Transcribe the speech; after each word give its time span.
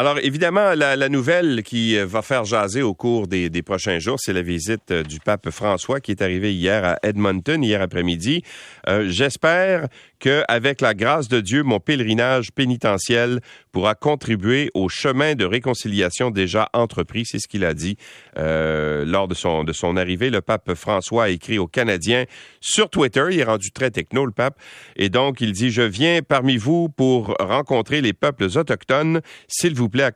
Alors, 0.00 0.20
évidemment, 0.22 0.74
la, 0.76 1.08
nouvelle 1.08 1.64
qui 1.64 1.98
euh, 1.98 2.06
va 2.06 2.22
faire 2.22 2.44
jaser 2.44 2.82
au 2.82 2.94
cours 2.94 3.26
des, 3.26 3.50
prochains 3.62 3.98
jours, 3.98 4.16
c'est 4.20 4.32
la 4.32 4.42
visite 4.42 4.92
euh, 4.92 5.02
du 5.02 5.18
pape 5.18 5.50
François 5.50 5.98
qui 5.98 6.12
est 6.12 6.22
arrivé 6.22 6.54
hier 6.54 6.84
à 6.84 6.98
Edmonton, 7.02 7.64
hier 7.64 7.82
après-midi. 7.82 8.44
Euh, 8.86 9.08
j'espère 9.08 9.88
qu'avec 10.20 10.82
la 10.82 10.94
grâce 10.94 11.26
de 11.26 11.40
Dieu, 11.40 11.64
mon 11.64 11.80
pèlerinage 11.80 12.52
pénitentiel 12.52 13.40
pourra 13.72 13.96
contribuer 13.96 14.70
au 14.72 14.88
chemin 14.88 15.34
de 15.34 15.44
réconciliation 15.44 16.30
déjà 16.30 16.68
entrepris. 16.74 17.24
C'est 17.26 17.40
ce 17.40 17.48
qu'il 17.48 17.64
a 17.64 17.74
dit 17.74 17.96
lors 18.36 19.28
de 19.28 19.34
son, 19.34 19.62
de 19.62 19.72
son 19.72 19.96
arrivée. 19.96 20.30
Le 20.30 20.40
pape 20.40 20.74
François 20.74 21.24
a 21.24 21.28
écrit 21.28 21.58
aux 21.58 21.68
Canadiens 21.68 22.24
sur 22.60 22.90
Twitter. 22.90 23.24
Il 23.30 23.38
est 23.38 23.44
rendu 23.44 23.70
très 23.70 23.92
techno, 23.92 24.26
le 24.26 24.32
pape. 24.32 24.58
Et 24.96 25.08
donc, 25.08 25.40
il 25.40 25.52
dit, 25.52 25.70
je 25.70 25.82
viens 25.82 26.20
parmi 26.22 26.56
vous 26.56 26.88
pour 26.88 27.36
rencontrer 27.38 28.00
les 28.00 28.12
peuples 28.12 28.48
autochtones. 28.56 29.20
S'il 29.46 29.74
vous 29.74 29.87
plaît, 29.88 30.10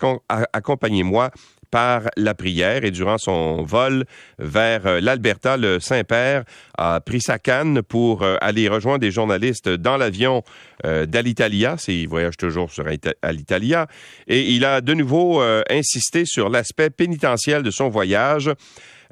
accompagnez-moi 0.52 1.30
par 1.72 2.03
la 2.17 2.35
prière. 2.35 2.85
Et 2.85 2.93
durant 2.93 3.18
son 3.18 3.64
vol 3.64 4.04
vers 4.39 4.86
euh, 4.86 5.00
l'Alberta, 5.00 5.57
le 5.57 5.81
Saint-Père 5.81 6.45
a 6.79 7.00
pris 7.00 7.21
sa 7.21 7.40
canne 7.40 7.82
pour 7.82 8.22
euh, 8.22 8.36
aller 8.40 8.68
rejoindre 8.68 9.00
des 9.00 9.11
journalistes 9.11 9.68
dans 9.68 9.96
l'avion 9.96 10.45
euh, 10.85 11.07
d'Alitalia, 11.07 11.76
il 11.89 12.07
voyage 12.07 12.36
toujours 12.36 12.71
sur 12.71 12.85
Alitalia, 13.22 13.86
et 14.29 14.53
il 14.53 14.64
a 14.64 14.81
de 14.81 14.95
nouveau 14.95 15.40
insisté 15.71 16.25
sur 16.26 16.50
l'aspect 16.50 16.90
pénitentiel 16.90 17.62
de 17.62 17.70
son 17.70 17.89
voyage. 17.89 18.50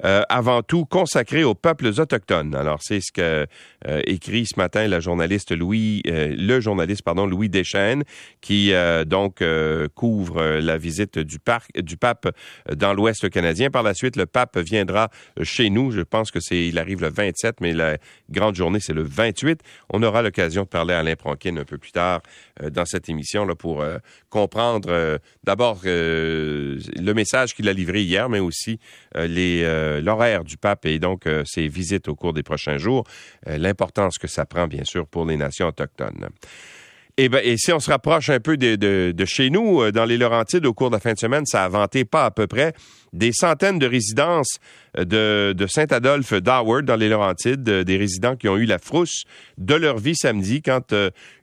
Euh, 0.03 0.23
avant 0.29 0.63
tout 0.63 0.85
consacré 0.85 1.43
aux 1.43 1.53
peuples 1.53 1.87
autochtones. 1.99 2.55
Alors, 2.55 2.79
c'est 2.81 3.01
ce 3.01 3.11
que 3.11 3.45
euh, 3.87 4.01
écrit 4.05 4.47
ce 4.47 4.57
matin 4.57 4.87
la 4.87 4.99
journaliste 4.99 5.51
Louis, 5.55 6.01
euh, 6.07 6.33
le 6.35 6.59
journaliste, 6.59 7.03
pardon, 7.03 7.27
Louis 7.27 7.49
Deschênes, 7.49 8.03
qui 8.41 8.73
donc 9.05 9.43
couvre 9.93 10.59
la 10.59 10.77
visite 10.77 11.19
du, 11.19 11.39
parc, 11.39 11.79
du 11.79 11.97
pape 11.97 12.29
dans 12.73 12.93
l'Ouest 12.93 13.29
canadien. 13.29 13.69
Par 13.69 13.83
la 13.83 13.93
suite, 13.93 14.15
le 14.15 14.25
pape 14.25 14.57
viendra 14.57 15.09
chez 15.43 15.69
nous. 15.69 15.91
Je 15.91 16.01
pense 16.01 16.31
que 16.31 16.39
c'est, 16.39 16.67
il 16.67 16.79
arrive 16.79 17.01
le 17.01 17.09
27, 17.09 17.61
mais 17.61 17.73
la 17.73 17.97
grande 18.29 18.55
journée, 18.55 18.79
c'est 18.79 18.93
le 18.93 19.03
28. 19.03 19.61
On 19.89 20.01
aura 20.03 20.21
l'occasion 20.21 20.63
de 20.63 20.67
parler 20.67 20.93
à 20.93 20.99
Alain 20.99 21.15
Pronkin 21.15 21.57
un 21.57 21.65
peu 21.65 21.77
plus 21.77 21.91
tard 21.91 22.21
dans 22.71 22.85
cette 22.85 23.09
émission 23.09 23.45
là 23.45 23.55
pour 23.55 23.83
comprendre 24.29 25.19
d'abord 25.43 25.81
le 25.83 27.11
message 27.13 27.53
qu'il 27.53 27.69
a 27.69 27.73
livré 27.73 28.01
hier, 28.01 28.29
mais 28.29 28.39
aussi 28.39 28.79
les 29.15 29.63
euh, 29.90 29.90
l'horaire 29.99 30.43
du 30.43 30.57
pape 30.57 30.85
et 30.85 30.99
donc 30.99 31.27
euh, 31.27 31.43
ses 31.45 31.67
visites 31.67 32.07
au 32.07 32.15
cours 32.15 32.33
des 32.33 32.43
prochains 32.43 32.77
jours, 32.77 33.03
euh, 33.47 33.57
l'importance 33.57 34.17
que 34.17 34.27
ça 34.27 34.45
prend, 34.45 34.67
bien 34.67 34.83
sûr, 34.85 35.07
pour 35.07 35.25
les 35.25 35.35
nations 35.35 35.67
autochtones. 35.67 36.29
Et, 37.17 37.27
ben, 37.27 37.41
et 37.43 37.57
si 37.57 37.73
on 37.73 37.79
se 37.79 37.91
rapproche 37.91 38.29
un 38.29 38.39
peu 38.39 38.55
de, 38.55 38.75
de, 38.75 39.25
chez 39.25 39.49
nous, 39.49 39.91
dans 39.91 40.05
les 40.05 40.17
Laurentides, 40.17 40.65
au 40.65 40.73
cours 40.73 40.89
de 40.89 40.95
la 40.95 40.99
fin 41.01 41.13
de 41.13 41.19
semaine, 41.19 41.45
ça 41.45 41.65
a 41.65 41.67
vanté 41.67 42.05
pas 42.05 42.25
à 42.25 42.31
peu 42.31 42.47
près 42.47 42.73
des 43.13 43.31
centaines 43.33 43.79
de 43.79 43.87
résidences 43.87 44.57
de, 44.97 45.53
de 45.55 45.67
Saint-Adolphe 45.67 46.33
d'Howard 46.33 46.83
dans 46.83 46.95
les 46.95 47.09
Laurentides, 47.09 47.63
des 47.63 47.97
résidents 47.97 48.35
qui 48.35 48.47
ont 48.47 48.57
eu 48.57 48.65
la 48.65 48.77
frousse 48.77 49.23
de 49.57 49.75
leur 49.75 49.97
vie 49.97 50.15
samedi 50.15 50.61
quand 50.61 50.93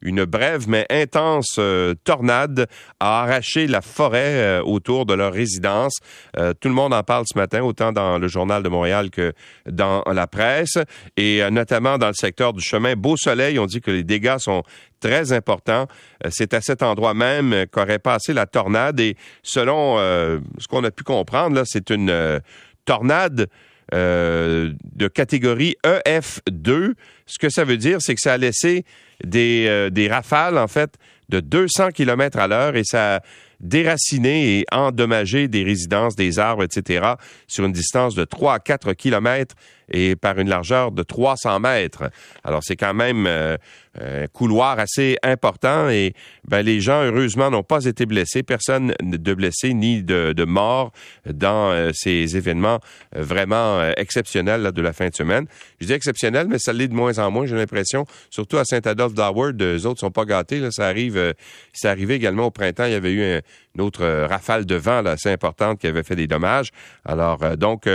une 0.02 0.24
brève 0.24 0.68
mais 0.68 0.86
intense 0.90 1.58
tornade 2.04 2.66
a 3.00 3.22
arraché 3.22 3.66
la 3.66 3.80
forêt 3.80 4.60
autour 4.60 5.06
de 5.06 5.14
leur 5.14 5.32
résidence. 5.32 5.96
tout 6.34 6.68
le 6.68 6.74
monde 6.74 6.92
en 6.92 7.02
parle 7.02 7.24
ce 7.30 7.38
matin, 7.38 7.62
autant 7.62 7.92
dans 7.92 8.18
le 8.18 8.28
journal 8.28 8.62
de 8.62 8.68
Montréal 8.68 9.10
que 9.10 9.32
dans 9.66 10.02
la 10.12 10.26
presse, 10.26 10.78
et 11.16 11.42
notamment 11.50 11.96
dans 11.96 12.08
le 12.08 12.14
secteur 12.14 12.52
du 12.52 12.62
chemin 12.62 12.94
Beau 12.96 13.16
Soleil, 13.16 13.58
on 13.58 13.66
dit 13.66 13.80
que 13.80 13.90
les 13.90 14.04
dégâts 14.04 14.38
sont 14.38 14.62
très 15.00 15.32
importants. 15.32 15.86
C'est 16.30 16.54
à 16.54 16.60
cet 16.60 16.82
endroit 16.82 17.14
même 17.14 17.66
qu'aurait 17.70 18.00
passé 18.00 18.32
la 18.32 18.46
tornade 18.46 18.98
et 19.00 19.16
selon 19.42 19.96
ce 19.98 20.68
qu'on 20.68 20.84
a 20.84 20.90
pu 20.90 21.04
comprendre, 21.04 21.57
c'est 21.66 21.90
une 21.90 22.10
euh, 22.10 22.40
tornade 22.84 23.48
euh, 23.94 24.72
de 24.94 25.08
catégorie 25.08 25.76
EF2. 25.84 26.92
Ce 27.26 27.38
que 27.38 27.48
ça 27.48 27.64
veut 27.64 27.76
dire, 27.76 27.98
c'est 28.00 28.14
que 28.14 28.20
ça 28.20 28.34
a 28.34 28.36
laissé 28.36 28.84
des, 29.24 29.66
euh, 29.66 29.90
des 29.90 30.08
rafales, 30.08 30.58
en 30.58 30.68
fait, 30.68 30.94
de 31.28 31.40
200 31.40 31.90
km 31.92 32.38
à 32.38 32.48
l'heure 32.48 32.76
et 32.76 32.84
ça 32.84 33.20
a 33.60 33.64
déraciné 33.66 34.58
et 34.58 34.64
endommagé 34.72 35.48
des 35.48 35.64
résidences, 35.64 36.16
des 36.16 36.38
arbres, 36.38 36.64
etc., 36.64 37.14
sur 37.46 37.64
une 37.64 37.72
distance 37.72 38.14
de 38.14 38.24
3 38.24 38.54
à 38.54 38.58
4 38.58 38.92
km 38.92 39.54
et 39.90 40.16
par 40.16 40.38
une 40.38 40.48
largeur 40.48 40.92
de 40.92 41.02
300 41.02 41.60
mètres. 41.60 42.10
Alors, 42.44 42.62
c'est 42.62 42.76
quand 42.76 42.94
même 42.94 43.26
un 43.26 44.26
couloir 44.32 44.78
assez 44.78 45.16
important 45.22 45.88
et 45.88 46.14
ben, 46.46 46.62
les 46.62 46.80
gens, 46.80 47.02
heureusement, 47.02 47.50
n'ont 47.50 47.62
pas 47.62 47.84
été 47.84 48.06
blessés. 48.06 48.42
Personne 48.42 48.94
de 49.00 49.34
blessé 49.34 49.74
ni 49.74 50.02
de, 50.02 50.32
de 50.32 50.44
mort 50.44 50.92
dans 51.26 51.70
euh, 51.70 51.90
ces 51.94 52.36
événements 52.36 52.78
euh, 53.16 53.22
vraiment 53.22 53.80
euh, 53.80 53.92
exceptionnels 53.96 54.72
de 54.72 54.82
la 54.82 54.92
fin 54.92 55.08
de 55.08 55.14
semaine. 55.14 55.46
Je 55.80 55.86
dis 55.86 55.92
exceptionnel, 55.92 56.46
mais 56.48 56.58
ça 56.58 56.72
l'est 56.72 56.88
de 56.88 56.94
moins 56.94 57.18
en 57.18 57.30
moins, 57.30 57.46
j'ai 57.46 57.56
l'impression. 57.56 58.06
Surtout 58.30 58.58
à 58.58 58.64
Saint-Adolphe 58.64 59.14
d'Howard, 59.14 59.60
eux 59.60 59.86
autres 59.86 60.00
sont 60.00 60.10
pas 60.10 60.24
gâtés. 60.24 60.60
Là. 60.60 60.70
Ça 60.70 60.86
arrive, 60.86 61.34
c'est 61.72 61.88
arrivé 61.88 62.14
également 62.14 62.46
au 62.46 62.50
printemps. 62.50 62.84
Il 62.84 62.92
y 62.92 62.94
avait 62.94 63.12
eu 63.12 63.40
une 63.74 63.82
autre 63.82 64.04
rafale 64.28 64.66
de 64.66 64.74
vent 64.74 65.04
assez 65.06 65.30
importante 65.30 65.78
qui 65.78 65.86
avait 65.86 66.02
fait 66.02 66.16
des 66.16 66.26
dommages. 66.26 66.70
Alors, 67.04 67.56
donc, 67.56 67.88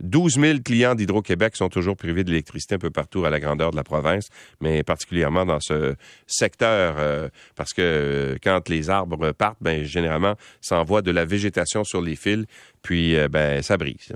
12 0.00 0.34
000 0.34 0.58
clients 0.64 0.94
d'Hydro-Québec 0.94 1.56
sont 1.56 1.68
toujours 1.68 1.96
privés 1.96 2.24
d'électricité 2.24 2.74
un 2.74 2.78
peu 2.78 2.90
partout 2.90 3.24
à 3.24 3.30
la 3.30 3.40
grandeur 3.40 3.70
de 3.70 3.76
la 3.76 3.84
province, 3.84 4.28
mais 4.60 4.82
particulièrement 4.82 5.46
dans 5.46 5.60
ce 5.60 5.94
secteur, 6.26 7.30
parce 7.56 7.72
que 7.72 7.82
euh, 8.08 8.36
quand 8.42 8.68
les 8.68 8.90
arbres 8.90 9.32
partent, 9.32 9.58
ben, 9.60 9.84
généralement, 9.84 10.34
ça 10.60 10.78
envoie 10.78 11.02
de 11.02 11.10
la 11.10 11.24
végétation 11.24 11.84
sur 11.84 12.00
les 12.00 12.16
fils, 12.16 12.46
puis 12.88 13.16
euh, 13.16 13.28
ben, 13.28 13.60
ça 13.60 13.76
brise. 13.76 14.14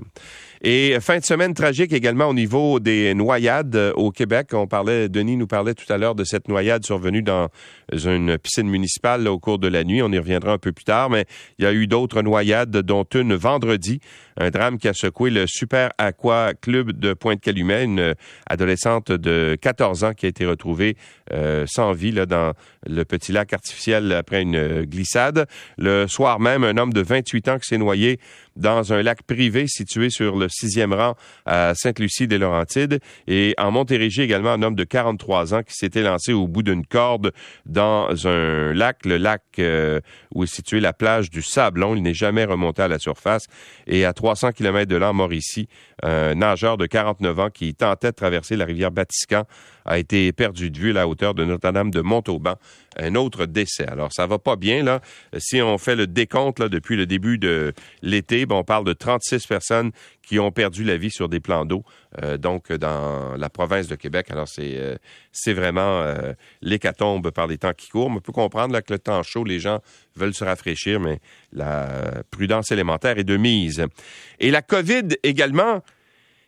Et 0.63 0.97
fin 0.99 1.19
de 1.19 1.23
semaine 1.23 1.53
tragique 1.53 1.93
également 1.93 2.25
au 2.25 2.33
niveau 2.33 2.79
des 2.79 3.13
noyades 3.13 3.75
euh, 3.75 3.93
au 3.93 4.09
Québec. 4.09 4.47
On 4.53 4.65
parlait, 4.65 5.09
Denis 5.09 5.37
nous 5.37 5.45
parlait 5.45 5.75
tout 5.75 5.85
à 5.93 5.99
l'heure 5.99 6.15
de 6.15 6.23
cette 6.23 6.47
noyade 6.47 6.83
survenue 6.83 7.21
dans 7.21 7.49
une 7.91 8.39
piscine 8.39 8.67
municipale 8.67 9.27
au 9.27 9.37
cours 9.37 9.59
de 9.59 9.67
la 9.67 9.83
nuit. 9.83 10.01
On 10.01 10.11
y 10.11 10.17
reviendra 10.17 10.53
un 10.53 10.57
peu 10.57 10.71
plus 10.71 10.85
tard, 10.85 11.11
mais 11.11 11.25
il 11.59 11.65
y 11.65 11.67
a 11.67 11.73
eu 11.73 11.85
d'autres 11.85 12.23
noyades, 12.23 12.75
dont 12.77 13.03
une 13.13 13.35
vendredi. 13.35 13.99
Un 14.37 14.49
drame 14.49 14.77
qui 14.77 14.87
a 14.87 14.93
secoué 14.93 15.29
le 15.29 15.45
Super 15.47 15.91
Aqua 15.97 16.53
Club 16.53 16.91
de 16.91 17.13
Pointe-Calumet, 17.13 17.83
une 17.83 18.15
adolescente 18.47 19.11
de 19.11 19.57
14 19.61 20.03
ans 20.03 20.13
qui 20.13 20.25
a 20.25 20.29
été 20.29 20.45
retrouvée 20.45 20.97
euh, 21.31 21.65
sans 21.67 21.93
vie 21.93 22.11
là, 22.11 22.25
dans 22.25 22.53
le 22.85 23.03
petit 23.05 23.31
lac 23.31 23.53
artificiel 23.53 24.11
après 24.11 24.41
une 24.41 24.83
glissade. 24.83 25.47
Le 25.77 26.07
soir 26.07 26.39
même, 26.39 26.63
un 26.63 26.77
homme 26.77 26.93
de 26.93 27.01
28 27.01 27.47
ans 27.49 27.59
qui 27.59 27.67
s'est 27.67 27.77
noyé 27.77 28.19
dans 28.55 28.93
un 28.93 29.01
lac 29.01 29.23
privé 29.23 29.65
situé 29.67 30.09
sur 30.09 30.35
le 30.35 30.47
sixième 30.49 30.93
rang 30.93 31.15
à 31.45 31.73
Sainte-Lucie-des-Laurentides. 31.75 32.99
Et 33.27 33.55
en 33.57 33.71
Montérégie 33.71 34.21
également, 34.21 34.51
un 34.51 34.61
homme 34.61 34.75
de 34.75 34.83
43 34.83 35.53
ans 35.53 35.63
qui 35.63 35.73
s'était 35.73 36.03
lancé 36.03 36.33
au 36.33 36.47
bout 36.47 36.63
d'une 36.63 36.85
corde 36.85 37.31
dans 37.65 38.09
un 38.27 38.73
lac, 38.73 39.05
le 39.05 39.17
lac 39.17 39.41
euh, 39.59 39.99
où 40.33 40.43
est 40.43 40.53
située 40.53 40.79
la 40.79 40.93
plage 40.93 41.29
du 41.29 41.41
Sablon. 41.41 41.95
Il 41.95 42.03
n'est 42.03 42.13
jamais 42.13 42.45
remonté 42.45 42.81
à 42.81 42.87
la 42.87 42.99
surface. 42.99 43.45
Et 43.87 44.05
à 44.05 44.13
300 44.23 44.53
km 44.53 44.87
de 44.87 44.95
là, 44.95 45.11
mort 45.11 45.33
ici, 45.33 45.67
un 46.01 46.35
nageur 46.35 46.77
de 46.77 46.85
49 46.85 47.39
ans 47.39 47.49
qui 47.49 47.75
tentait 47.75 48.11
de 48.11 48.15
traverser 48.15 48.55
la 48.55 48.63
rivière 48.63 48.89
Batiscan 48.89 49.43
a 49.85 49.97
été 49.97 50.31
perdu 50.31 50.71
de 50.71 50.77
vue 50.77 50.91
à 50.91 50.93
la 50.93 51.07
hauteur 51.07 51.33
de 51.33 51.43
Notre-Dame 51.45 51.91
de 51.91 52.01
Montauban. 52.01 52.55
Un 52.95 53.15
autre 53.15 53.45
décès. 53.45 53.87
Alors, 53.87 54.13
ça 54.13 54.27
va 54.27 54.37
pas 54.37 54.55
bien, 54.55 54.83
là. 54.83 55.01
Si 55.39 55.61
on 55.61 55.77
fait 55.77 55.95
le 55.95 56.05
décompte, 56.05 56.59
là, 56.59 56.69
depuis 56.69 56.95
le 56.95 57.05
début 57.05 57.39
de 57.39 57.73
l'été, 58.03 58.45
ben, 58.45 58.55
on 58.57 58.63
parle 58.63 58.85
de 58.85 58.93
36 58.93 59.47
personnes 59.47 59.91
qui 60.21 60.39
ont 60.39 60.51
perdu 60.51 60.83
la 60.83 60.95
vie 60.95 61.09
sur 61.09 61.27
des 61.27 61.39
plans 61.39 61.65
d'eau, 61.65 61.83
euh, 62.21 62.37
donc 62.37 62.71
dans 62.71 63.35
la 63.35 63.49
province 63.49 63.87
de 63.87 63.95
Québec. 63.95 64.27
Alors, 64.29 64.47
c'est, 64.47 64.77
euh, 64.77 64.95
c'est 65.31 65.53
vraiment 65.53 66.01
euh, 66.01 66.33
l'hécatombe 66.61 67.31
par 67.31 67.47
les 67.47 67.57
temps 67.57 67.73
qui 67.73 67.89
courent. 67.89 68.11
On 68.11 68.19
peut 68.19 68.31
comprendre 68.31 68.73
là, 68.73 68.81
que 68.81 68.93
le 68.93 68.99
temps 68.99 69.23
chaud, 69.23 69.43
les 69.43 69.59
gens 69.59 69.79
veulent 70.15 70.35
se 70.35 70.43
rafraîchir, 70.43 70.99
mais 70.99 71.19
la 71.51 72.23
prudence 72.29 72.71
élémentaire 72.71 73.17
est 73.17 73.23
de 73.23 73.37
mise. 73.37 73.83
Et 74.39 74.51
la 74.51 74.61
COVID 74.61 75.17
également, 75.23 75.81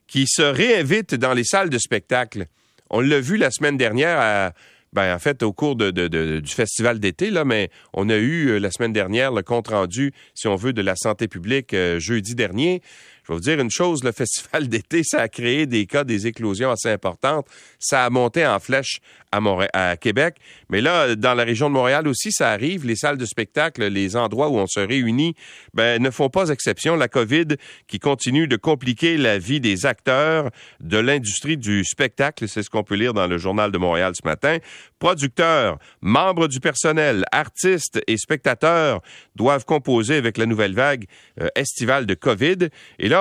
qui 0.07 0.25
se 0.27 0.41
réinvite 0.41 1.15
dans 1.15 1.33
les 1.33 1.43
salles 1.43 1.69
de 1.69 1.77
spectacle. 1.77 2.45
On 2.89 3.01
l'a 3.01 3.19
vu 3.19 3.37
la 3.37 3.51
semaine 3.51 3.77
dernière 3.77 4.19
à, 4.19 4.51
ben, 4.95 5.13
en 5.13 5.19
fait, 5.19 5.43
au 5.43 5.51
cours 5.51 5.75
de, 5.75 5.91
du 6.39 6.53
festival 6.53 6.99
d'été, 6.99 7.29
là, 7.29 7.43
mais 7.43 7.69
on 7.93 8.09
a 8.09 8.15
eu 8.15 8.47
euh, 8.47 8.59
la 8.59 8.71
semaine 8.71 8.93
dernière 8.93 9.33
le 9.33 9.43
compte 9.43 9.67
rendu, 9.67 10.13
si 10.33 10.47
on 10.47 10.55
veut, 10.55 10.71
de 10.71 10.81
la 10.81 10.95
santé 10.95 11.27
publique 11.27 11.73
euh, 11.73 11.99
jeudi 11.99 12.33
dernier. 12.33 12.81
Je 13.25 13.31
vais 13.31 13.37
vous 13.37 13.41
dire 13.41 13.59
une 13.59 13.71
chose, 13.71 14.03
le 14.03 14.11
festival 14.13 14.67
d'été, 14.67 15.01
ça 15.03 15.21
a 15.21 15.27
créé 15.27 15.65
des 15.65 15.87
cas, 15.87 16.03
des 16.03 16.27
éclosions 16.27 16.69
assez 16.69 16.89
importantes. 16.89 17.47
Ça 17.79 18.05
a 18.05 18.09
monté 18.11 18.45
en 18.45 18.59
flèche 18.59 18.99
à, 19.31 19.39
à 19.73 19.97
Québec. 19.97 20.35
Mais 20.69 20.79
là, 20.79 21.15
dans 21.15 21.33
la 21.33 21.43
région 21.43 21.69
de 21.69 21.73
Montréal 21.73 22.07
aussi, 22.07 22.31
ça 22.31 22.51
arrive. 22.51 22.85
Les 22.85 22.95
salles 22.95 23.17
de 23.17 23.25
spectacle, 23.25 23.83
les 23.87 24.15
endroits 24.15 24.49
où 24.49 24.57
on 24.57 24.67
se 24.67 24.79
réunit, 24.79 25.35
ben, 25.73 26.01
ne 26.01 26.11
font 26.11 26.29
pas 26.29 26.49
exception. 26.49 26.95
La 26.95 27.07
COVID 27.07 27.57
qui 27.87 27.97
continue 27.97 28.47
de 28.47 28.57
compliquer 28.57 29.17
la 29.17 29.39
vie 29.39 29.59
des 29.59 29.87
acteurs 29.87 30.51
de 30.79 30.97
l'industrie 30.97 31.57
du 31.57 31.83
spectacle, 31.83 32.47
c'est 32.47 32.61
ce 32.61 32.69
qu'on 32.69 32.83
peut 32.83 32.95
lire 32.95 33.13
dans 33.13 33.27
le 33.27 33.39
journal 33.39 33.71
de 33.71 33.77
Montréal 33.79 34.13
ce 34.15 34.27
matin. 34.27 34.57
Producteurs, 34.99 35.79
membres 36.01 36.47
du 36.47 36.59
personnel, 36.59 37.25
artistes 37.31 38.01
et 38.05 38.17
spectateurs 38.17 39.01
doivent 39.35 39.65
composer 39.65 40.15
avec 40.15 40.37
la 40.37 40.45
nouvelle 40.45 40.73
vague 40.73 41.05
euh, 41.41 41.47
estivale 41.55 42.05
de 42.05 42.13
COVID. 42.13 42.69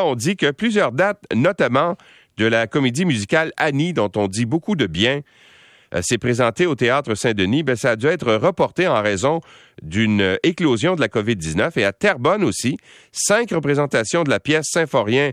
On 0.02 0.14
dit 0.14 0.36
que 0.36 0.50
plusieurs 0.50 0.92
dates, 0.92 1.22
notamment 1.34 1.96
de 2.36 2.46
la 2.46 2.66
comédie 2.66 3.04
musicale 3.04 3.52
Annie, 3.56 3.92
dont 3.92 4.10
on 4.16 4.28
dit 4.28 4.46
beaucoup 4.46 4.76
de 4.76 4.86
bien, 4.86 5.20
euh, 5.94 6.00
s'est 6.02 6.18
présenté 6.18 6.66
au 6.66 6.74
théâtre 6.74 7.14
Saint-Denis, 7.14 7.62
ben, 7.62 7.76
ça 7.76 7.92
a 7.92 7.96
dû 7.96 8.06
être 8.06 8.34
reporté 8.34 8.88
en 8.88 9.00
raison 9.02 9.40
d'une 9.82 10.38
éclosion 10.42 10.96
de 10.96 11.00
la 11.00 11.08
COVID-19 11.08 11.78
et 11.78 11.84
à 11.84 11.92
Terrebonne 11.92 12.44
aussi, 12.44 12.76
cinq 13.12 13.50
représentations 13.50 14.24
de 14.24 14.30
la 14.30 14.40
pièce 14.40 14.66
Symphorien 14.70 15.30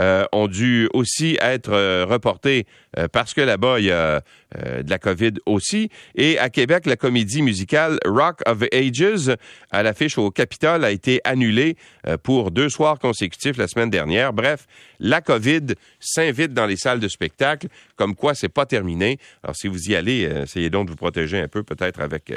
euh, 0.00 0.24
ont 0.32 0.48
dû 0.48 0.88
aussi 0.94 1.36
être 1.40 1.72
euh, 1.72 2.06
reportés 2.08 2.66
euh, 2.96 3.08
parce 3.08 3.34
que 3.34 3.42
là-bas, 3.42 3.78
il 3.78 3.86
y 3.86 3.90
a 3.90 4.22
de 4.54 4.90
la 4.90 4.98
COVID 4.98 5.32
aussi. 5.46 5.88
Et 6.14 6.38
à 6.38 6.50
Québec, 6.50 6.84
la 6.84 6.96
comédie 6.96 7.40
musicale 7.40 7.98
Rock 8.04 8.42
of 8.44 8.62
Ages 8.70 9.34
à 9.70 9.82
l'affiche 9.82 10.18
au 10.18 10.30
Capitole 10.30 10.84
a 10.84 10.90
été 10.90 11.22
annulée 11.24 11.78
pour 12.22 12.50
deux 12.50 12.68
soirs 12.68 12.98
consécutifs 12.98 13.56
la 13.56 13.66
semaine 13.66 13.88
dernière. 13.88 14.34
Bref, 14.34 14.66
la 15.00 15.22
COVID 15.22 15.68
s'invite 16.00 16.52
dans 16.52 16.66
les 16.66 16.76
salles 16.76 17.00
de 17.00 17.08
spectacle, 17.08 17.68
comme 17.96 18.14
quoi 18.14 18.34
c'est 18.34 18.50
pas 18.50 18.66
terminé. 18.66 19.16
Alors, 19.42 19.56
si 19.56 19.68
vous 19.68 19.88
y 19.88 19.96
allez, 19.96 20.30
essayez 20.42 20.68
donc 20.68 20.84
de 20.84 20.90
vous 20.90 20.96
protéger 20.96 21.40
un 21.40 21.48
peu, 21.48 21.62
peut-être 21.62 22.02
avec 22.02 22.30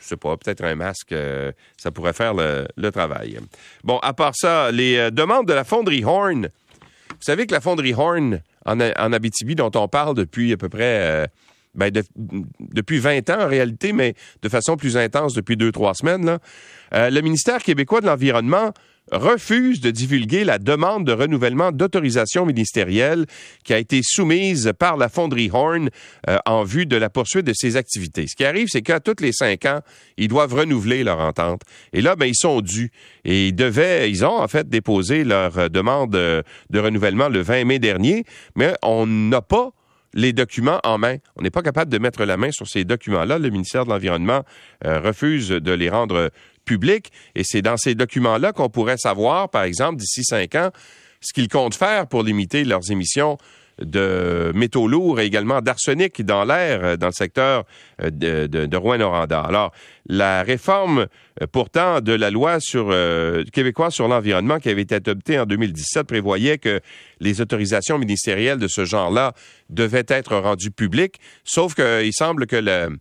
je 0.00 0.06
sais 0.06 0.16
pas, 0.16 0.36
peut-être 0.36 0.64
un 0.64 0.74
masque, 0.74 1.12
euh, 1.12 1.52
ça 1.76 1.90
pourrait 1.90 2.12
faire 2.12 2.34
le, 2.34 2.90
travail. 2.90 3.38
Bon, 3.84 3.98
à 3.98 4.12
part 4.12 4.34
ça, 4.34 4.70
les 4.70 4.96
euh, 4.96 5.10
demandes 5.10 5.46
de 5.46 5.52
la 5.52 5.64
fonderie 5.64 6.04
Horn. 6.04 6.48
Vous 7.10 7.22
savez 7.22 7.46
que 7.46 7.52
la 7.52 7.60
fonderie 7.60 7.94
Horn 7.94 8.40
en, 8.64 8.80
Abitibi, 8.80 9.54
dont 9.54 9.70
on 9.74 9.88
parle 9.88 10.14
depuis 10.14 10.52
à 10.52 10.56
peu 10.56 10.68
près 10.68 11.00
euh, 11.00 11.26
ben, 11.74 11.92
depuis 12.58 12.98
20 12.98 13.30
ans 13.30 13.42
en 13.42 13.48
réalité, 13.48 13.92
mais 13.92 14.14
de 14.42 14.48
façon 14.48 14.76
plus 14.76 14.96
intense 14.96 15.34
depuis 15.34 15.56
deux, 15.56 15.72
trois 15.72 15.94
semaines, 15.94 16.38
le 16.92 17.20
ministère 17.20 17.62
québécois 17.62 18.00
de 18.00 18.06
l'Environnement 18.06 18.72
refuse 19.12 19.80
de 19.80 19.90
divulguer 19.90 20.44
la 20.44 20.58
demande 20.58 21.06
de 21.06 21.12
renouvellement 21.12 21.72
d'autorisation 21.72 22.44
ministérielle 22.44 23.26
qui 23.64 23.72
a 23.72 23.78
été 23.78 24.00
soumise 24.02 24.72
par 24.78 24.96
la 24.96 25.08
fonderie 25.08 25.50
Horn 25.52 25.90
euh, 26.28 26.38
en 26.46 26.64
vue 26.64 26.86
de 26.86 26.96
la 26.96 27.08
poursuite 27.10 27.46
de 27.46 27.52
ses 27.54 27.76
activités. 27.76 28.26
Ce 28.26 28.34
qui 28.34 28.44
arrive, 28.44 28.68
c'est 28.68 28.82
qu'à 28.82 29.00
tous 29.00 29.22
les 29.22 29.32
cinq 29.32 29.64
ans, 29.64 29.80
ils 30.16 30.28
doivent 30.28 30.54
renouveler 30.54 31.04
leur 31.04 31.20
entente. 31.20 31.62
Et 31.92 32.00
là, 32.00 32.16
ben, 32.16 32.26
ils 32.26 32.36
sont 32.36 32.60
dus. 32.60 32.90
Et 33.24 33.48
ils 33.48 33.54
devaient, 33.54 34.10
ils 34.10 34.24
ont 34.24 34.38
en 34.38 34.48
fait 34.48 34.68
déposé 34.68 35.24
leur 35.24 35.70
demande 35.70 36.10
de, 36.10 36.78
renouvellement 36.78 37.28
le 37.28 37.40
20 37.40 37.64
mai 37.64 37.78
dernier, 37.78 38.24
mais 38.54 38.74
on 38.82 39.06
n'a 39.06 39.42
pas 39.42 39.70
les 40.14 40.32
documents 40.32 40.80
en 40.82 40.98
main. 40.98 41.16
On 41.36 41.42
n'est 41.42 41.50
pas 41.50 41.62
capable 41.62 41.90
de 41.90 41.98
mettre 41.98 42.24
la 42.24 42.36
main 42.36 42.50
sur 42.50 42.66
ces 42.66 42.84
documents-là. 42.84 43.38
Le 43.38 43.50
ministère 43.50 43.84
de 43.84 43.90
l'Environnement 43.90 44.44
euh, 44.84 44.98
refuse 45.00 45.48
de 45.48 45.72
les 45.72 45.90
rendre 45.90 46.30
public. 46.66 47.10
Et 47.34 47.44
c'est 47.44 47.62
dans 47.62 47.78
ces 47.78 47.94
documents-là 47.94 48.52
qu'on 48.52 48.68
pourrait 48.68 48.98
savoir, 48.98 49.48
par 49.48 49.62
exemple, 49.62 49.96
d'ici 49.96 50.22
cinq 50.22 50.54
ans, 50.54 50.70
ce 51.22 51.32
qu'ils 51.32 51.48
comptent 51.48 51.74
faire 51.74 52.06
pour 52.06 52.22
limiter 52.22 52.64
leurs 52.64 52.90
émissions 52.90 53.38
de 53.80 54.52
métaux 54.54 54.88
lourds 54.88 55.20
et 55.20 55.26
également 55.26 55.60
d'arsenic 55.60 56.24
dans 56.24 56.44
l'air 56.44 56.80
euh, 56.82 56.96
dans 56.96 57.08
le 57.08 57.12
secteur 57.12 57.64
euh, 58.02 58.10
de, 58.10 58.46
de, 58.46 58.76
Rouen-Noranda. 58.76 59.40
Alors, 59.40 59.72
la 60.06 60.42
réforme 60.42 61.06
euh, 61.42 61.46
pourtant 61.50 62.00
de 62.00 62.12
la 62.12 62.30
loi 62.30 62.58
sur 62.60 62.94
québécoise 63.52 63.92
sur 63.92 64.08
l'environnement 64.08 64.58
qui 64.58 64.70
avait 64.70 64.82
été 64.82 64.94
adoptée 64.94 65.38
en 65.38 65.44
2017 65.44 66.06
prévoyait 66.06 66.58
que 66.58 66.80
les 67.20 67.40
autorisations 67.40 67.98
ministérielles 67.98 68.58
de 68.58 68.68
ce 68.68 68.84
genre-là 68.84 69.34
devaient 69.68 70.06
être 70.08 70.36
rendues 70.36 70.70
publiques, 70.70 71.20
sauf 71.44 71.74
qu'il 71.74 72.12
semble 72.12 72.46
que 72.46 72.56
le, 72.56 72.96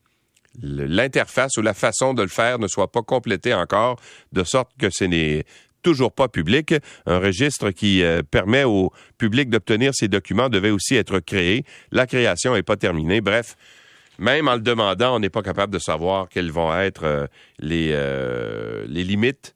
l'interface 0.62 1.58
ou 1.58 1.62
la 1.62 1.74
façon 1.74 2.14
de 2.14 2.22
le 2.22 2.28
faire 2.28 2.60
ne 2.60 2.68
soit 2.68 2.92
pas 2.92 3.02
complétée 3.02 3.54
encore, 3.54 4.00
de 4.32 4.44
sorte 4.44 4.72
que 4.78 4.90
ce 4.90 5.04
n'est 5.04 5.46
toujours 5.82 6.12
pas 6.12 6.28
public. 6.28 6.74
Un 7.06 7.20
registre 7.20 7.70
qui 7.70 8.04
euh, 8.04 8.24
permet 8.24 8.64
au 8.64 8.92
public 9.18 9.50
d'obtenir 9.50 9.94
ces 9.94 10.08
documents 10.08 10.50
devait 10.50 10.72
aussi 10.72 10.96
être 10.96 11.20
créé. 11.20 11.64
La 11.92 12.08
création 12.08 12.56
n'est 12.56 12.64
pas 12.64 12.76
terminée. 12.76 13.22
Bref, 13.22 13.56
même 14.18 14.48
en 14.48 14.56
le 14.56 14.62
demandant, 14.62 15.16
on 15.16 15.20
n'est 15.20 15.30
pas 15.30 15.44
capable 15.44 15.74
de 15.74 15.80
savoir 15.80 16.28
quelles 16.30 16.52
vont 16.52 16.76
être 16.76 17.04
euh, 17.04 17.28
euh, 17.64 18.86
les 18.88 19.04
limites 19.04 19.56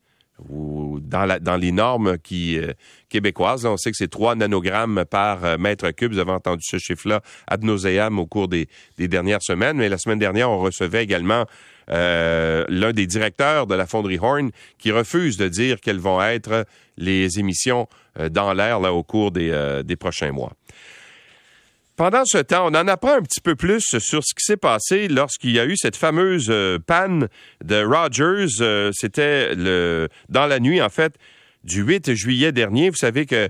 ou 0.50 1.00
dans, 1.02 1.26
la, 1.26 1.40
dans 1.40 1.58
les 1.58 1.72
normes 1.72 2.18
euh, 2.32 2.74
québécoises. 3.10 3.66
On 3.66 3.78
sait 3.78 3.92
que 3.92 3.98
c'est 3.98 4.10
3 4.10 4.36
nanogrammes 4.36 5.06
par 5.10 5.44
euh, 5.44 5.58
mètre 5.58 5.90
cube. 5.92 6.14
Vous 6.14 6.20
avez 6.20 6.32
entendu 6.32 6.64
ce 6.64 6.78
chiffre-là 6.78 7.22
ad 7.48 7.64
nauseam 7.64 8.20
au 8.20 8.26
cours 8.26 8.48
des, 8.48 8.68
des, 8.98 9.08
dernières 9.08 9.44
semaines. 9.44 9.78
Mais 9.78 9.90
la 9.90 9.98
semaine 9.98 10.20
dernière, 10.20 10.50
on 10.50 10.60
recevait 10.60 11.04
également 11.04 11.46
euh, 11.90 12.66
l'un 12.70 12.94
des 12.94 13.08
directeurs 13.08 13.68
de 13.68 13.76
la 13.76 13.86
fonderie 13.86 14.20
Horn 14.22 14.52
qui 14.78 14.92
refuse 14.92 15.38
de 15.38 15.48
dire 15.48 15.80
quelles 15.82 16.00
vont 16.00 16.22
être 16.22 16.66
les 16.98 17.40
émissions 17.40 17.88
dans 18.32 18.54
l'air 18.54 18.82
au 18.82 19.04
cours 19.04 19.32
des, 19.32 19.82
des 19.86 19.96
prochains 19.96 20.32
mois. 20.32 20.52
Pendant 22.00 22.24
ce 22.24 22.38
temps, 22.38 22.68
on 22.68 22.75
en 22.75 22.88
apprend 22.88 23.16
un 23.16 23.22
petit 23.22 23.42
peu 23.42 23.57
plus 23.57 23.84
sur 24.00 24.24
ce 24.24 24.34
qui 24.34 24.46
s'est 24.46 24.56
passé 24.56 25.10
lorsqu'il 25.10 25.51
y 25.51 25.60
a 25.60 25.66
eu 25.66 25.75
cette 25.75 25.98
fameuse 25.98 26.48
euh, 26.50 26.80
panne 26.80 27.28
de 27.62 27.84
Rogers. 27.84 28.62
Euh, 28.62 28.92
c'était 28.94 29.54
dans 30.30 30.48
la 30.48 30.62
nuit, 30.62 30.81
en 30.81 30.88
fait, 30.88 31.16
du 31.66 31.81
8 31.81 32.13
juillet 32.13 32.54
dernier. 32.54 32.90
Vous 32.90 32.96
savez 32.96 33.25
que 33.25 33.50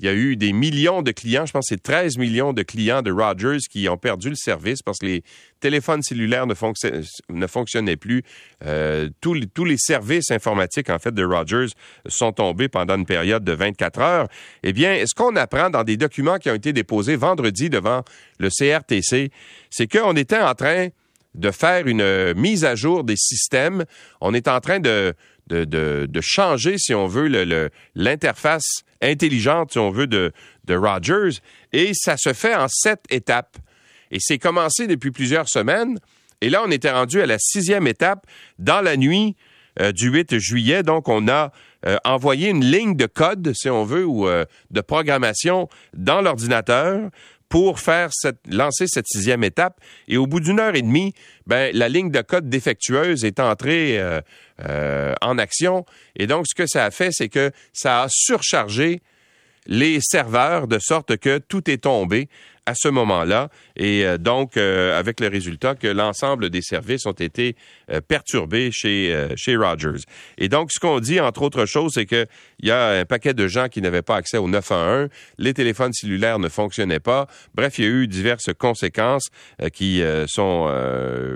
il 0.00 0.06
y 0.06 0.08
a 0.08 0.14
eu 0.14 0.36
des 0.36 0.52
millions 0.52 1.02
de 1.02 1.10
clients, 1.10 1.44
je 1.46 1.52
pense 1.52 1.66
que 1.68 1.74
c'est 1.74 1.82
13 1.82 2.18
millions 2.18 2.52
de 2.52 2.62
clients 2.62 3.02
de 3.02 3.10
Rogers 3.10 3.58
qui 3.70 3.88
ont 3.88 3.96
perdu 3.96 4.28
le 4.28 4.36
service 4.36 4.82
parce 4.82 4.98
que 4.98 5.06
les 5.06 5.22
téléphones 5.60 6.02
cellulaires 6.02 6.46
ne, 6.46 7.46
fonctionnaient 7.46 7.96
plus. 7.96 8.22
Euh, 8.64 9.08
tous, 9.20 9.34
les, 9.34 9.46
tous, 9.46 9.64
les, 9.64 9.76
services 9.76 10.30
informatiques, 10.30 10.90
en 10.90 10.98
fait, 10.98 11.12
de 11.12 11.24
Rogers 11.24 11.72
sont 12.06 12.32
tombés 12.32 12.68
pendant 12.68 12.96
une 12.96 13.06
période 13.06 13.42
de 13.42 13.52
24 13.52 14.00
heures. 14.00 14.28
Eh 14.62 14.72
bien, 14.72 15.02
ce 15.04 15.14
qu'on 15.14 15.34
apprend 15.36 15.70
dans 15.70 15.82
des 15.82 15.96
documents 15.96 16.38
qui 16.38 16.50
ont 16.50 16.54
été 16.54 16.72
déposés 16.72 17.16
vendredi 17.16 17.68
devant 17.68 18.04
le 18.38 18.50
CRTC, 18.50 19.30
c'est 19.70 19.86
qu'on 19.88 20.14
était 20.14 20.38
en 20.38 20.54
train 20.54 20.88
de 21.34 21.50
faire 21.50 21.86
une 21.86 22.34
mise 22.34 22.64
à 22.64 22.74
jour 22.74 23.04
des 23.04 23.16
systèmes. 23.16 23.84
On 24.20 24.32
est 24.34 24.48
en 24.48 24.60
train 24.60 24.80
de, 24.80 25.14
de, 25.48 25.64
de, 25.64 26.20
changer, 26.20 26.78
si 26.78 26.94
on 26.94 27.06
veut, 27.06 27.28
l'interface 27.94 28.84
intelligente, 29.02 29.72
si 29.72 29.78
on 29.78 29.90
veut, 29.90 30.06
de, 30.06 30.32
Rogers. 30.68 31.40
Et 31.72 31.92
ça 31.94 32.16
se 32.16 32.32
fait 32.32 32.54
en 32.54 32.68
sept 32.68 33.04
étapes. 33.10 33.56
Et 34.10 34.18
c'est 34.20 34.38
commencé 34.38 34.86
depuis 34.86 35.10
plusieurs 35.10 35.48
semaines. 35.48 35.98
Et 36.40 36.50
là, 36.50 36.62
on 36.64 36.70
était 36.70 36.90
rendu 36.90 37.20
à 37.20 37.26
la 37.26 37.38
sixième 37.38 37.86
étape 37.86 38.26
dans 38.58 38.80
la 38.80 38.96
nuit 38.96 39.36
euh, 39.80 39.92
du 39.92 40.10
8 40.10 40.38
juillet. 40.38 40.82
Donc, 40.82 41.08
on 41.08 41.28
a 41.28 41.52
euh, 41.86 41.96
envoyé 42.04 42.48
une 42.48 42.64
ligne 42.64 42.96
de 42.96 43.06
code, 43.06 43.52
si 43.54 43.68
on 43.68 43.84
veut, 43.84 44.04
ou 44.04 44.28
euh, 44.28 44.44
de 44.70 44.80
programmation 44.80 45.68
dans 45.94 46.20
l'ordinateur 46.20 47.10
pour 47.48 47.80
faire 47.80 48.10
lancer 48.48 48.86
cette 48.86 49.06
sixième 49.06 49.44
étape. 49.44 49.80
Et 50.06 50.16
au 50.16 50.26
bout 50.26 50.40
d'une 50.40 50.60
heure 50.60 50.74
et 50.74 50.82
demie, 50.82 51.14
ben, 51.46 51.74
la 51.74 51.88
ligne 51.88 52.10
de 52.10 52.20
code 52.20 52.48
défectueuse 52.48 53.24
est 53.24 53.40
entrée 53.40 53.98
euh, 53.98 54.20
euh, 54.68 55.14
en 55.22 55.38
action. 55.38 55.86
Et 56.16 56.26
donc, 56.26 56.46
ce 56.48 56.54
que 56.54 56.66
ça 56.66 56.84
a 56.84 56.90
fait, 56.90 57.10
c'est 57.12 57.28
que 57.28 57.50
ça 57.72 58.02
a 58.02 58.06
surchargé 58.10 59.00
les 59.66 59.98
serveurs 60.00 60.66
de 60.66 60.78
sorte 60.78 61.16
que 61.18 61.38
tout 61.38 61.70
est 61.70 61.84
tombé 61.84 62.28
à 62.68 62.74
ce 62.74 62.88
moment-là. 62.88 63.48
Et 63.76 64.04
euh, 64.04 64.18
donc, 64.18 64.58
euh, 64.58 64.98
avec 64.98 65.20
le 65.20 65.28
résultat 65.28 65.74
que 65.74 65.86
l'ensemble 65.86 66.50
des 66.50 66.60
services 66.60 67.06
ont 67.06 67.12
été 67.12 67.56
euh, 67.90 68.02
perturbés 68.02 68.68
chez, 68.72 69.26
chez 69.36 69.56
Rogers. 69.56 70.02
Et 70.36 70.50
donc, 70.50 70.70
ce 70.70 70.78
qu'on 70.78 71.00
dit, 71.00 71.18
entre 71.18 71.40
autres 71.42 71.64
choses, 71.64 71.92
c'est 71.94 72.04
qu'il 72.04 72.26
y 72.62 72.70
a 72.70 73.00
un 73.00 73.04
paquet 73.06 73.32
de 73.32 73.48
gens 73.48 73.68
qui 73.68 73.80
n'avaient 73.80 74.02
pas 74.02 74.16
accès 74.16 74.36
au 74.36 74.48
911, 74.48 75.08
les 75.38 75.54
téléphones 75.54 75.94
cellulaires 75.94 76.38
ne 76.38 76.48
fonctionnaient 76.48 77.00
pas. 77.00 77.26
Bref, 77.54 77.78
il 77.78 77.84
y 77.84 77.88
a 77.88 77.90
eu 77.90 78.06
diverses 78.06 78.50
conséquences 78.52 79.28
qui 79.72 80.02
sont 80.26 80.70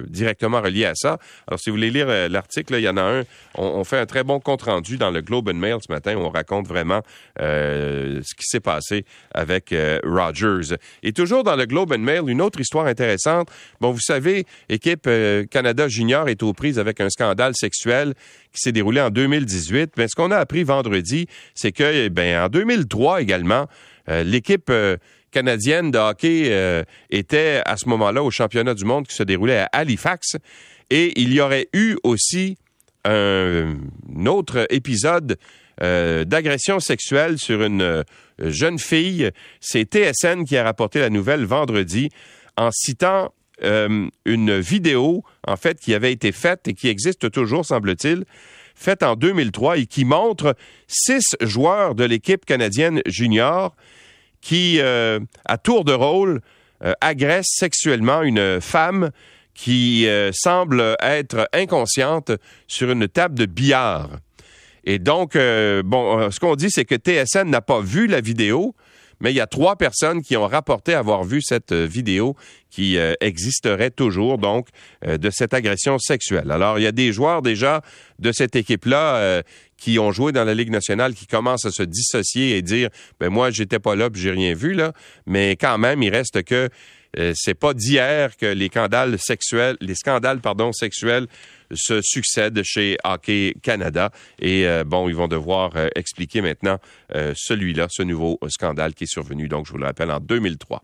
directement 0.09 0.61
reliées 0.61 0.85
à 0.85 0.95
ça. 0.95 1.19
Alors, 1.47 1.61
si 1.61 1.71
vous 1.71 1.77
voulez 1.77 1.91
lire 1.91 2.09
l'article, 2.29 2.75
il 2.75 2.83
y 2.83 2.89
en 2.89 2.97
a 2.97 3.03
un. 3.03 3.23
On, 3.55 3.85
fait 3.85 3.99
un 3.99 4.07
très 4.07 4.25
bon 4.25 4.41
compte-rendu 4.41 4.97
dans 4.99 5.11
le 5.11 5.21
Globe 5.23 5.49
and 5.49 5.55
Mail 5.55 5.79
ce 5.87 5.93
matin 5.93 6.17
où 6.17 6.21
on 6.21 6.31
raconte 6.31 6.67
vraiment 6.67 7.03
ce 7.39 8.35
qui 8.37 8.47
s'est 8.47 8.61
passé 8.61 9.05
avec 9.33 9.75
Rogers. 10.05 10.77
Et 11.03 11.13
toujours 11.23 11.45
dans 11.45 11.55
le 11.55 11.67
Globe 11.67 11.93
and 11.93 12.01
Mail, 12.01 12.23
une 12.27 12.43
autre 12.43 12.61
histoire 12.61 12.87
intéressante. 12.87 13.49
Bon, 13.81 13.93
vous 13.93 14.01
savez, 14.01 14.45
équipe 14.69 15.05
euh, 15.07 15.45
Canada 15.49 15.87
Junior 15.87 16.29
est 16.29 16.43
aux 16.43 16.53
prises 16.53 16.81
avec 16.81 17.01
un 17.01 17.09
scandale 17.11 17.53
sexuel 17.55 18.15
qui 18.53 18.61
s'est 18.61 18.73
déroulé 18.73 19.01
en 19.01 19.11
2018. 19.11 19.93
Mais 19.97 20.09
ce 20.09 20.17
qu'on 20.17 20.33
a 20.33 20.37
appris 20.39 20.65
vendredi, 20.65 21.29
c'est 21.55 21.71
que, 21.71 21.85
eh 21.85 22.11
ben, 22.11 22.43
en 22.43 22.49
2003 22.49 23.23
également, 23.23 23.69
euh, 24.09 24.25
l'équipe 24.25 24.69
euh, 24.69 24.97
canadienne 25.31 25.93
de 25.93 25.99
hockey 25.99 26.85
était 27.11 27.63
à 27.65 27.77
ce 27.77 27.89
moment-là 27.89 28.25
au 28.25 28.33
championnat 28.33 28.75
du 28.75 28.85
monde 28.85 29.07
qui 29.07 29.15
se 29.15 29.23
déroulait 29.23 29.59
à 29.59 29.69
Halifax. 29.73 30.39
Et 30.91 31.21
il 31.21 31.33
y 31.33 31.41
aurait 31.41 31.69
eu 31.73 31.97
aussi 32.03 32.59
un, 33.05 33.77
autre 34.27 34.67
épisode 34.71 35.39
d'agression 35.81 36.81
sexuelle 36.81 37.39
sur 37.39 37.63
une 37.63 38.05
jeune 38.39 38.79
fille. 38.79 39.31
C'est 39.61 39.85
TSN 39.85 40.45
qui 40.45 40.57
a 40.57 40.65
rapporté 40.65 41.01
la 41.01 41.11
nouvelle 41.11 41.45
vendredi 41.45 42.11
en 42.57 42.71
citant 42.71 43.33
euh, 43.63 44.09
une 44.25 44.59
vidéo, 44.59 45.25
en 45.47 45.57
fait, 45.57 45.79
qui 45.79 45.95
avait 45.95 46.13
été 46.13 46.33
faite 46.33 46.67
et 46.67 46.75
qui 46.75 46.89
existe 46.89 47.31
toujours, 47.31 47.65
semble-t-il, 47.65 48.25
faite 48.75 49.03
en 49.03 49.15
2003 49.15 49.79
et 49.79 49.87
qui 49.87 50.05
montre 50.05 50.57
six 50.89 51.37
joueurs 51.41 51.95
de 51.95 52.05
l'équipe 52.05 52.45
canadienne 52.45 53.03
junior 53.07 53.77
qui, 54.41 54.81
euh, 54.81 55.21
à 55.45 55.59
tour 55.59 55.85
de 55.85 55.93
rôle, 55.93 56.41
euh, 56.83 56.95
agressent 57.01 57.55
sexuellement 57.57 58.23
une 58.23 58.61
femme 58.61 59.11
qui 59.55 60.09
semble 60.33 60.97
être 61.01 61.47
inconsciente 61.53 62.33
sur 62.67 62.91
une 62.91 63.07
table 63.07 63.35
de 63.35 63.45
billard. 63.45 64.09
Et 64.85 64.99
donc, 64.99 65.37
euh, 65.37 65.83
bon, 65.85 66.19
euh, 66.19 66.31
ce 66.31 66.41
qu'on 66.41 66.57
dit, 66.57 66.71
c'est 66.71 66.85
que 66.85 66.97
TSN 66.97 67.49
n'a 67.49 67.61
pas 67.61 67.81
vu 67.81 68.07
la 68.07 68.21
vidéo, 68.21 68.75
mais 69.21 69.33
il 69.33 69.37
y 69.37 69.41
a 69.41 69.47
trois 69.47 69.77
personnes 69.77 70.23
qui 70.23 70.37
ont 70.37 70.49
rapporté 70.49 70.95
avoir 70.95 71.23
vu 71.23 71.41
cette 71.41 71.73
euh, 71.73 71.87
vidéo 71.87 72.37
qui 72.71 72.97
existerait 73.21 73.91
toujours, 73.91 74.39
donc, 74.39 74.69
de 75.07 75.29
cette 75.29 75.53
agression 75.53 75.99
sexuelle. 75.99 76.51
Alors, 76.51 76.79
il 76.79 76.85
y 76.85 76.87
a 76.87 76.93
des 76.93 77.13
joueurs 77.13 77.43
déjà 77.43 77.83
de 78.19 78.33
cette 78.33 78.57
équipe-là 78.57 79.43
qui 79.77 79.99
ont 79.99 80.11
joué 80.11 80.33
dans 80.33 80.45
la 80.45 80.55
Ligue 80.55 80.71
nationale 80.71 81.13
qui 81.13 81.27
commencent 81.27 81.67
à 81.67 81.71
se 81.71 81.83
dissocier 81.83 82.57
et 82.57 82.63
dire, 82.63 82.89
ben 83.21 83.29
moi, 83.29 83.51
j'étais 83.51 83.79
pas 83.79 83.95
là, 83.95 84.09
j'ai 84.15 84.31
rien 84.31 84.55
vu, 84.55 84.73
là. 84.73 84.95
Mais 85.27 85.55
quand 85.57 85.77
même, 85.77 86.03
il 86.03 86.09
reste 86.09 86.45
que 86.45 86.71
c'est 87.35 87.55
pas 87.55 87.75
d'hier 87.75 88.37
que 88.37 88.47
les 88.47 88.69
scandales 88.69 89.19
sexuels, 89.19 89.77
les 89.81 89.95
scandales, 89.95 90.41
pardon, 90.41 90.73
sexuels 90.73 91.27
se 91.75 92.01
succèdent 92.03 92.63
chez 92.65 92.97
Hockey 93.05 93.55
Canada. 93.63 94.11
Et 94.39 94.67
euh, 94.67 94.85
bon, 94.85 95.09
ils 95.09 95.15
vont 95.15 95.29
devoir 95.29 95.73
euh, 95.77 95.89
expliquer 95.95 96.41
maintenant 96.41 96.79
euh, 97.15 97.33
celui-là, 97.37 97.87
ce 97.91 98.03
nouveau 98.03 98.39
scandale 98.49 98.95
qui 98.95 99.05
est 99.05 99.13
survenu, 99.13 99.49
donc 99.49 99.67
je 99.67 99.73
vous 99.73 99.79
le 99.79 99.87
rappelle, 99.87 100.11
en 100.11 100.21
2003. 100.21 100.83